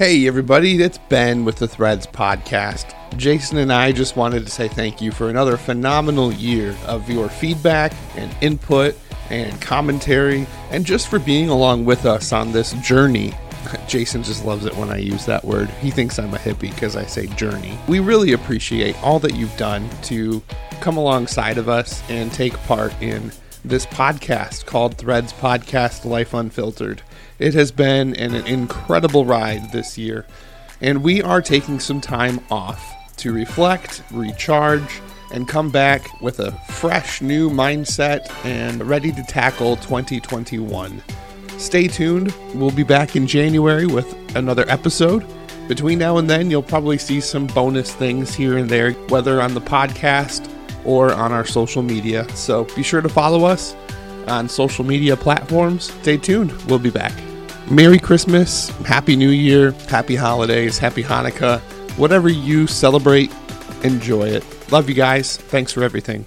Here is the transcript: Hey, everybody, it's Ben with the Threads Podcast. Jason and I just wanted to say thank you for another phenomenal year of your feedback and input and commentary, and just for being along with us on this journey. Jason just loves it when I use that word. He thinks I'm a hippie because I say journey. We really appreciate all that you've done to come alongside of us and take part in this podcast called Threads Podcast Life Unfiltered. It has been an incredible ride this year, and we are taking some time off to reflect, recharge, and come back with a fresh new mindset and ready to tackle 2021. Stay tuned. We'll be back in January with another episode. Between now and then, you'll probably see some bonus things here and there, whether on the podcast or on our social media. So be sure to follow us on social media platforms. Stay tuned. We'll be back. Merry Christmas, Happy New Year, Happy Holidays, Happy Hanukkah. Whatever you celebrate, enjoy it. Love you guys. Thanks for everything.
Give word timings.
Hey, 0.00 0.26
everybody, 0.26 0.82
it's 0.82 0.96
Ben 0.96 1.44
with 1.44 1.56
the 1.56 1.68
Threads 1.68 2.06
Podcast. 2.06 2.94
Jason 3.18 3.58
and 3.58 3.70
I 3.70 3.92
just 3.92 4.16
wanted 4.16 4.46
to 4.46 4.50
say 4.50 4.66
thank 4.66 5.02
you 5.02 5.12
for 5.12 5.28
another 5.28 5.58
phenomenal 5.58 6.32
year 6.32 6.74
of 6.86 7.10
your 7.10 7.28
feedback 7.28 7.92
and 8.16 8.34
input 8.40 8.96
and 9.28 9.60
commentary, 9.60 10.46
and 10.70 10.86
just 10.86 11.08
for 11.08 11.18
being 11.18 11.50
along 11.50 11.84
with 11.84 12.06
us 12.06 12.32
on 12.32 12.50
this 12.50 12.72
journey. 12.80 13.34
Jason 13.88 14.22
just 14.22 14.42
loves 14.46 14.64
it 14.64 14.74
when 14.74 14.88
I 14.88 14.96
use 14.96 15.26
that 15.26 15.44
word. 15.44 15.68
He 15.68 15.90
thinks 15.90 16.18
I'm 16.18 16.32
a 16.32 16.38
hippie 16.38 16.74
because 16.74 16.96
I 16.96 17.04
say 17.04 17.26
journey. 17.26 17.78
We 17.86 18.00
really 18.00 18.32
appreciate 18.32 18.96
all 19.02 19.18
that 19.18 19.34
you've 19.34 19.56
done 19.58 19.86
to 20.04 20.42
come 20.80 20.96
alongside 20.96 21.58
of 21.58 21.68
us 21.68 22.02
and 22.08 22.32
take 22.32 22.54
part 22.60 22.94
in 23.02 23.30
this 23.64 23.86
podcast 23.86 24.66
called 24.66 24.96
Threads 24.96 25.32
Podcast 25.32 26.04
Life 26.04 26.32
Unfiltered. 26.32 27.02
It 27.38 27.54
has 27.54 27.70
been 27.70 28.14
an 28.16 28.34
incredible 28.46 29.24
ride 29.24 29.72
this 29.72 29.98
year, 29.98 30.26
and 30.80 31.02
we 31.02 31.22
are 31.22 31.42
taking 31.42 31.78
some 31.78 32.00
time 32.00 32.40
off 32.50 32.82
to 33.18 33.32
reflect, 33.32 34.02
recharge, 34.10 35.00
and 35.32 35.46
come 35.46 35.70
back 35.70 36.20
with 36.20 36.40
a 36.40 36.52
fresh 36.72 37.20
new 37.20 37.50
mindset 37.50 38.30
and 38.44 38.88
ready 38.88 39.12
to 39.12 39.22
tackle 39.24 39.76
2021. 39.76 41.02
Stay 41.58 41.86
tuned. 41.86 42.34
We'll 42.54 42.70
be 42.70 42.82
back 42.82 43.14
in 43.14 43.26
January 43.26 43.86
with 43.86 44.14
another 44.34 44.64
episode. 44.68 45.24
Between 45.68 45.98
now 45.98 46.16
and 46.16 46.28
then, 46.28 46.50
you'll 46.50 46.62
probably 46.62 46.98
see 46.98 47.20
some 47.20 47.46
bonus 47.48 47.94
things 47.94 48.34
here 48.34 48.56
and 48.58 48.68
there, 48.68 48.92
whether 49.08 49.40
on 49.40 49.54
the 49.54 49.60
podcast 49.60 50.48
or 50.84 51.12
on 51.12 51.32
our 51.32 51.44
social 51.44 51.82
media. 51.82 52.28
So 52.36 52.64
be 52.76 52.82
sure 52.82 53.00
to 53.00 53.08
follow 53.08 53.44
us 53.44 53.74
on 54.26 54.48
social 54.48 54.84
media 54.84 55.16
platforms. 55.16 55.92
Stay 56.02 56.16
tuned. 56.16 56.52
We'll 56.64 56.78
be 56.78 56.90
back. 56.90 57.12
Merry 57.70 57.98
Christmas, 57.98 58.68
Happy 58.80 59.14
New 59.14 59.30
Year, 59.30 59.72
Happy 59.88 60.16
Holidays, 60.16 60.78
Happy 60.78 61.02
Hanukkah. 61.02 61.60
Whatever 61.96 62.28
you 62.28 62.66
celebrate, 62.66 63.32
enjoy 63.82 64.28
it. 64.28 64.44
Love 64.72 64.88
you 64.88 64.94
guys. 64.94 65.36
Thanks 65.36 65.72
for 65.72 65.82
everything. 65.82 66.24